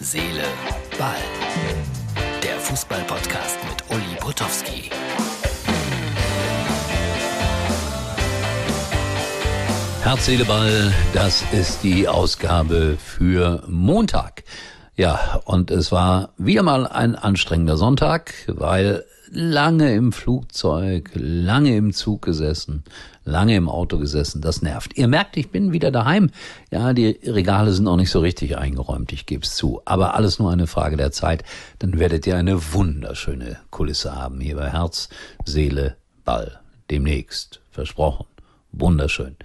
Seele, 0.00 0.44
Ball. 0.96 1.16
Der 2.40 2.56
Fußball-Podcast 2.60 3.58
mit 3.68 3.82
Uli 3.90 4.14
Potowski. 4.20 4.90
Herz, 10.04 10.24
Seele, 10.24 10.44
Ball, 10.44 10.94
das 11.12 11.42
ist 11.50 11.82
die 11.82 12.06
Ausgabe 12.06 12.96
für 13.04 13.64
Montag. 13.66 14.44
Ja, 14.98 15.40
und 15.44 15.70
es 15.70 15.92
war 15.92 16.30
wieder 16.38 16.64
mal 16.64 16.84
ein 16.84 17.14
anstrengender 17.14 17.76
Sonntag, 17.76 18.34
weil 18.48 19.04
lange 19.30 19.94
im 19.94 20.10
Flugzeug, 20.10 21.10
lange 21.14 21.76
im 21.76 21.92
Zug 21.92 22.22
gesessen, 22.22 22.82
lange 23.24 23.54
im 23.54 23.68
Auto 23.68 23.98
gesessen, 23.98 24.40
das 24.40 24.60
nervt. 24.60 24.98
Ihr 24.98 25.06
merkt, 25.06 25.36
ich 25.36 25.52
bin 25.52 25.72
wieder 25.72 25.92
daheim. 25.92 26.30
Ja, 26.72 26.92
die 26.94 27.16
Regale 27.24 27.70
sind 27.70 27.84
noch 27.84 27.96
nicht 27.96 28.10
so 28.10 28.18
richtig 28.18 28.58
eingeräumt, 28.58 29.12
ich 29.12 29.24
gebe 29.24 29.44
es 29.44 29.54
zu. 29.54 29.80
Aber 29.84 30.16
alles 30.16 30.40
nur 30.40 30.50
eine 30.50 30.66
Frage 30.66 30.96
der 30.96 31.12
Zeit. 31.12 31.44
Dann 31.78 32.00
werdet 32.00 32.26
ihr 32.26 32.36
eine 32.36 32.72
wunderschöne 32.72 33.60
Kulisse 33.70 34.16
haben 34.16 34.40
hier 34.40 34.56
bei 34.56 34.72
Herz, 34.72 35.10
Seele, 35.44 35.94
Ball. 36.24 36.58
Demnächst. 36.90 37.60
Versprochen. 37.70 38.26
Wunderschön. 38.72 39.36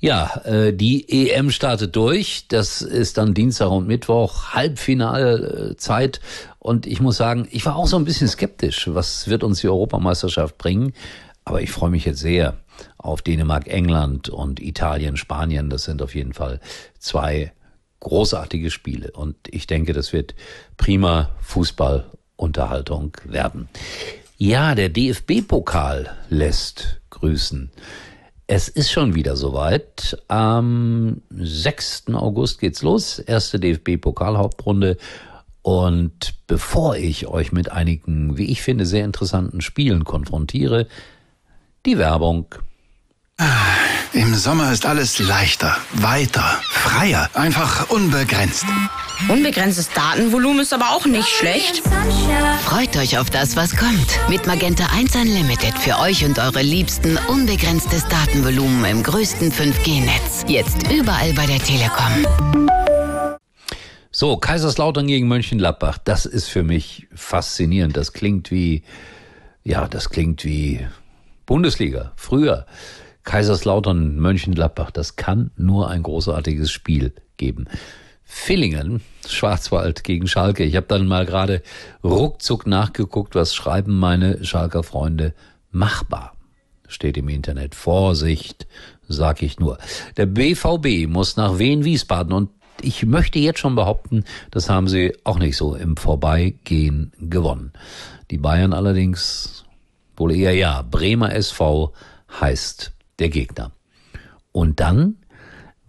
Ja, 0.00 0.40
äh, 0.44 0.72
die 0.72 1.30
EM 1.30 1.50
startet 1.50 1.94
durch. 1.94 2.46
Das 2.48 2.80
ist 2.80 3.18
dann 3.18 3.34
Dienstag 3.34 3.70
und 3.70 3.86
Mittwoch, 3.86 4.54
Halbfinalzeit. 4.54 6.20
Und 6.58 6.86
ich 6.86 7.00
muss 7.00 7.18
sagen, 7.18 7.46
ich 7.50 7.66
war 7.66 7.76
auch 7.76 7.86
so 7.86 7.96
ein 7.96 8.04
bisschen 8.04 8.28
skeptisch. 8.28 8.88
Was 8.92 9.28
wird 9.28 9.44
uns 9.44 9.60
die 9.60 9.68
Europameisterschaft 9.68 10.56
bringen? 10.56 10.94
Aber 11.44 11.60
ich 11.60 11.70
freue 11.70 11.90
mich 11.90 12.06
jetzt 12.06 12.20
sehr 12.20 12.56
auf 12.96 13.20
Dänemark, 13.20 13.66
England 13.66 14.30
und 14.30 14.60
Italien, 14.60 15.18
Spanien. 15.18 15.68
Das 15.68 15.84
sind 15.84 16.00
auf 16.00 16.14
jeden 16.14 16.32
Fall 16.32 16.60
zwei 16.98 17.52
großartige 18.00 18.70
Spiele. 18.70 19.10
Und 19.10 19.36
ich 19.48 19.66
denke, 19.66 19.92
das 19.92 20.14
wird 20.14 20.34
prima 20.78 21.30
Fußballunterhaltung 21.42 23.16
werden. 23.24 23.68
Ja, 24.38 24.74
der 24.74 24.88
DFB-Pokal 24.88 26.16
lässt 26.30 27.00
grüßen. 27.10 27.70
Es 28.52 28.66
ist 28.66 28.90
schon 28.90 29.14
wieder 29.14 29.36
soweit. 29.36 30.20
Am 30.26 31.22
6. 31.30 32.06
August 32.14 32.58
geht's 32.58 32.82
los. 32.82 33.20
Erste 33.20 33.60
DFB-Pokalhauptrunde. 33.60 34.96
Und 35.62 36.34
bevor 36.48 36.96
ich 36.96 37.28
euch 37.28 37.52
mit 37.52 37.70
einigen, 37.70 38.36
wie 38.38 38.50
ich 38.50 38.62
finde, 38.62 38.86
sehr 38.86 39.04
interessanten 39.04 39.60
Spielen 39.60 40.02
konfrontiere, 40.02 40.88
die 41.86 41.96
Werbung. 41.96 42.52
Im 44.14 44.34
Sommer 44.34 44.72
ist 44.72 44.84
alles 44.84 45.20
leichter, 45.20 45.76
weiter, 45.92 46.60
freier, 46.72 47.30
einfach 47.34 47.88
unbegrenzt. 47.88 48.66
Unbegrenztes 49.28 49.90
Datenvolumen 49.90 50.60
ist 50.60 50.72
aber 50.72 50.90
auch 50.90 51.04
nicht 51.06 51.28
schlecht. 51.28 51.82
Freut 52.64 52.96
euch 52.96 53.18
auf 53.18 53.28
das, 53.28 53.54
was 53.54 53.76
kommt. 53.76 54.18
Mit 54.28 54.46
Magenta 54.46 54.86
1 54.94 55.14
Unlimited 55.14 55.76
für 55.78 55.98
euch 55.98 56.24
und 56.24 56.38
eure 56.38 56.62
Liebsten 56.62 57.18
unbegrenztes 57.28 58.08
Datenvolumen 58.08 58.84
im 58.86 59.02
größten 59.02 59.52
5G-Netz. 59.52 60.44
Jetzt 60.48 60.90
überall 60.90 61.32
bei 61.34 61.46
der 61.46 61.58
Telekom. 61.58 63.36
So, 64.10 64.36
Kaiserslautern 64.38 65.06
gegen 65.06 65.28
Mönchengladbach, 65.28 65.98
das 65.98 66.24
ist 66.26 66.48
für 66.48 66.62
mich 66.62 67.06
faszinierend. 67.14 67.96
Das 67.96 68.12
klingt 68.12 68.50
wie, 68.50 68.82
ja, 69.62 69.86
das 69.86 70.08
klingt 70.08 70.44
wie 70.44 70.86
Bundesliga, 71.46 72.12
früher. 72.16 72.66
Kaiserslautern, 73.24 74.16
Mönchengladbach, 74.16 74.90
das 74.90 75.16
kann 75.16 75.50
nur 75.56 75.90
ein 75.90 76.02
großartiges 76.02 76.70
Spiel 76.70 77.12
geben. 77.36 77.66
Villingen, 78.32 79.02
Schwarzwald 79.26 80.04
gegen 80.04 80.28
Schalke. 80.28 80.62
Ich 80.62 80.76
habe 80.76 80.86
dann 80.86 81.08
mal 81.08 81.26
gerade 81.26 81.62
ruckzuck 82.04 82.64
nachgeguckt, 82.64 83.34
was 83.34 83.56
schreiben 83.56 83.98
meine 83.98 84.44
Schalker 84.44 84.84
Freunde. 84.84 85.34
Machbar 85.72 86.36
steht 86.86 87.16
im 87.16 87.28
Internet. 87.28 87.74
Vorsicht, 87.74 88.68
sag 89.08 89.42
ich 89.42 89.58
nur. 89.58 89.78
Der 90.16 90.26
BVB 90.26 91.08
muss 91.08 91.36
nach 91.36 91.58
Wien-Wiesbaden 91.58 92.32
und 92.32 92.50
ich 92.80 93.04
möchte 93.04 93.40
jetzt 93.40 93.58
schon 93.58 93.74
behaupten, 93.74 94.24
das 94.52 94.70
haben 94.70 94.86
sie 94.86 95.12
auch 95.24 95.40
nicht 95.40 95.56
so 95.56 95.74
im 95.74 95.96
Vorbeigehen 95.96 97.12
gewonnen. 97.18 97.72
Die 98.30 98.38
Bayern 98.38 98.72
allerdings 98.72 99.64
wohl 100.16 100.30
eher 100.32 100.54
ja. 100.54 100.82
Bremer 100.82 101.34
SV 101.34 101.92
heißt 102.40 102.92
der 103.18 103.28
Gegner. 103.28 103.72
Und 104.52 104.78
dann 104.78 105.16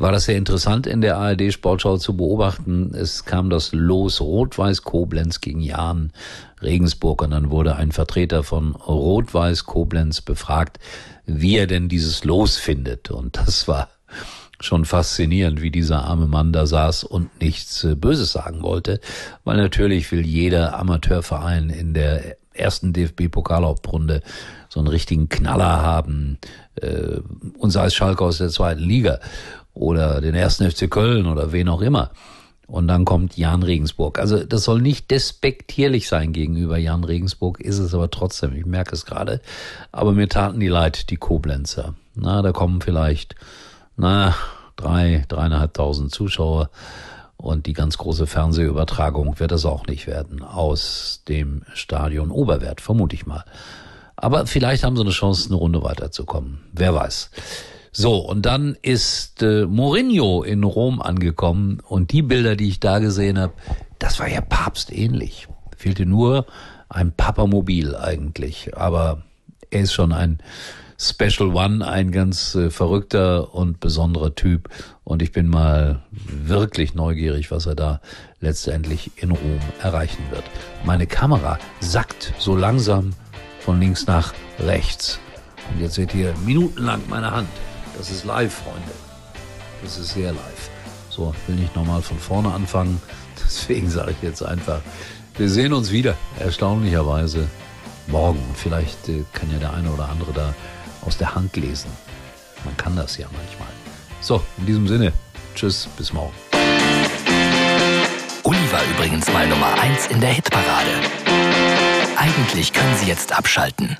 war 0.00 0.12
das 0.12 0.24
sehr 0.24 0.36
interessant 0.36 0.86
in 0.86 1.02
der 1.02 1.18
ARD 1.18 1.52
Sportschau 1.52 1.98
zu 1.98 2.16
beobachten. 2.16 2.94
Es 2.94 3.26
kam 3.26 3.50
das 3.50 3.72
Los 3.72 4.22
Rot-Weiß 4.22 4.82
Koblenz 4.82 5.42
gegen 5.42 5.60
Jahn 5.60 6.12
Regensburg 6.62 7.20
und 7.20 7.32
dann 7.32 7.50
wurde 7.50 7.76
ein 7.76 7.92
Vertreter 7.92 8.42
von 8.42 8.74
Rot-Weiß 8.74 9.66
Koblenz 9.66 10.22
befragt, 10.22 10.78
wie 11.26 11.58
er 11.58 11.66
denn 11.66 11.90
dieses 11.90 12.24
Los 12.24 12.56
findet. 12.56 13.10
Und 13.10 13.36
das 13.36 13.68
war 13.68 13.88
schon 14.58 14.86
faszinierend, 14.86 15.60
wie 15.60 15.70
dieser 15.70 16.04
arme 16.04 16.26
Mann 16.26 16.54
da 16.54 16.64
saß 16.64 17.04
und 17.04 17.38
nichts 17.40 17.84
äh, 17.84 17.94
Böses 17.94 18.32
sagen 18.32 18.62
wollte, 18.62 19.00
weil 19.44 19.58
natürlich 19.58 20.10
will 20.12 20.24
jeder 20.24 20.78
Amateurverein 20.78 21.68
in 21.68 21.92
der 21.92 22.36
ersten 22.52 22.92
DFB-Pokalhauptrunde 22.92 24.22
so 24.68 24.80
einen 24.80 24.88
richtigen 24.88 25.28
Knaller 25.28 25.82
haben, 25.82 26.38
äh, 26.76 27.20
und 27.58 27.70
sei 27.70 27.86
es 27.86 27.94
Schalke 27.94 28.24
aus 28.24 28.38
der 28.38 28.48
zweiten 28.48 28.82
Liga 28.82 29.20
oder 29.74 30.20
den 30.20 30.34
ersten 30.34 30.70
FC 30.70 30.90
Köln 30.90 31.26
oder 31.26 31.52
wen 31.52 31.68
auch 31.68 31.80
immer. 31.80 32.10
Und 32.70 32.86
dann 32.86 33.04
kommt 33.04 33.36
Jan 33.36 33.64
Regensburg. 33.64 34.20
Also 34.20 34.44
das 34.44 34.62
soll 34.62 34.80
nicht 34.80 35.10
despektierlich 35.10 36.06
sein 36.06 36.32
gegenüber 36.32 36.78
Jan 36.78 37.02
Regensburg, 37.02 37.60
ist 37.60 37.80
es 37.80 37.94
aber 37.94 38.10
trotzdem. 38.10 38.54
Ich 38.54 38.64
merke 38.64 38.94
es 38.94 39.06
gerade. 39.06 39.40
Aber 39.90 40.12
mir 40.12 40.28
taten 40.28 40.60
die 40.60 40.68
leid, 40.68 41.10
die 41.10 41.16
Koblenzer. 41.16 41.94
Na, 42.14 42.42
da 42.42 42.52
kommen 42.52 42.80
vielleicht, 42.80 43.34
na, 43.96 44.36
drei, 44.76 45.24
dreieinhalbtausend 45.26 46.12
Zuschauer. 46.12 46.70
Und 47.36 47.66
die 47.66 47.72
ganz 47.72 47.98
große 47.98 48.26
Fernsehübertragung 48.26 49.40
wird 49.40 49.50
es 49.50 49.64
auch 49.64 49.86
nicht 49.86 50.06
werden 50.06 50.42
aus 50.42 51.22
dem 51.26 51.62
Stadion 51.72 52.30
Oberwert, 52.30 52.80
vermute 52.80 53.16
ich 53.16 53.26
mal. 53.26 53.44
Aber 54.14 54.46
vielleicht 54.46 54.84
haben 54.84 54.94
sie 54.94 55.02
eine 55.02 55.10
Chance, 55.10 55.48
eine 55.48 55.56
Runde 55.56 55.82
weiterzukommen. 55.82 56.60
Wer 56.72 56.94
weiß. 56.94 57.30
So, 57.92 58.18
und 58.18 58.46
dann 58.46 58.76
ist 58.82 59.42
äh, 59.42 59.66
Mourinho 59.66 60.42
in 60.42 60.62
Rom 60.62 61.02
angekommen 61.02 61.80
und 61.80 62.12
die 62.12 62.22
Bilder, 62.22 62.54
die 62.54 62.68
ich 62.68 62.80
da 62.80 63.00
gesehen 63.00 63.38
habe, 63.38 63.52
das 63.98 64.20
war 64.20 64.28
ja 64.28 64.40
papstähnlich. 64.40 65.48
Fehlte 65.76 66.06
nur 66.06 66.46
ein 66.88 67.12
Papamobil 67.12 67.96
eigentlich, 67.96 68.76
aber 68.76 69.22
er 69.70 69.80
ist 69.82 69.92
schon 69.92 70.12
ein 70.12 70.38
Special 70.98 71.54
One, 71.54 71.86
ein 71.86 72.12
ganz 72.12 72.54
äh, 72.54 72.70
verrückter 72.70 73.54
und 73.54 73.80
besonderer 73.80 74.34
Typ 74.34 74.68
und 75.02 75.22
ich 75.22 75.32
bin 75.32 75.48
mal 75.48 76.02
wirklich 76.10 76.94
neugierig, 76.94 77.50
was 77.50 77.66
er 77.66 77.74
da 77.74 78.00
letztendlich 78.40 79.10
in 79.16 79.30
Rom 79.30 79.60
erreichen 79.82 80.22
wird. 80.30 80.44
Meine 80.84 81.06
Kamera 81.06 81.58
sackt 81.80 82.34
so 82.38 82.54
langsam 82.54 83.14
von 83.60 83.80
links 83.80 84.06
nach 84.06 84.34
rechts. 84.58 85.18
Und 85.72 85.80
jetzt 85.80 85.94
seht 85.94 86.14
ihr 86.14 86.34
minutenlang 86.44 87.00
meine 87.08 87.30
Hand. 87.30 87.48
Das 88.00 88.10
ist 88.10 88.24
live, 88.24 88.54
Freunde. 88.64 88.92
Das 89.82 89.98
ist 89.98 90.14
sehr 90.14 90.32
live. 90.32 90.70
So, 91.10 91.34
will 91.46 91.56
nicht 91.56 91.76
nochmal 91.76 92.00
von 92.00 92.18
vorne 92.18 92.50
anfangen. 92.50 92.98
Deswegen 93.44 93.90
sage 93.90 94.12
ich 94.12 94.22
jetzt 94.22 94.42
einfach, 94.42 94.80
wir 95.36 95.50
sehen 95.50 95.74
uns 95.74 95.90
wieder, 95.90 96.14
erstaunlicherweise 96.38 97.46
morgen. 98.06 98.42
Vielleicht 98.54 99.06
äh, 99.10 99.26
kann 99.34 99.52
ja 99.52 99.58
der 99.58 99.74
eine 99.74 99.90
oder 99.90 100.08
andere 100.08 100.32
da 100.32 100.54
aus 101.04 101.18
der 101.18 101.34
Hand 101.34 101.56
lesen. 101.56 101.90
Man 102.64 102.74
kann 102.78 102.96
das 102.96 103.18
ja 103.18 103.26
manchmal. 103.32 103.68
So, 104.22 104.42
in 104.56 104.64
diesem 104.64 104.88
Sinne, 104.88 105.12
tschüss, 105.54 105.86
bis 105.98 106.10
morgen. 106.14 106.32
Uli 108.44 108.72
war 108.72 108.80
übrigens 108.94 109.30
mal 109.30 109.46
Nummer 109.46 109.78
1 109.78 110.06
in 110.06 110.22
der 110.22 110.30
Hitparade. 110.30 111.02
Eigentlich 112.16 112.72
können 112.72 112.96
Sie 112.96 113.08
jetzt 113.08 113.36
abschalten. 113.36 113.98